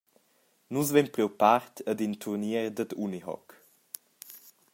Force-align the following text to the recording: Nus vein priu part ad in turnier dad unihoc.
Nus 0.73 0.89
vein 0.95 1.09
priu 1.13 1.29
part 1.41 1.75
ad 1.91 1.99
in 2.05 2.13
turnier 2.21 2.65
dad 2.77 2.91
unihoc. 3.05 3.47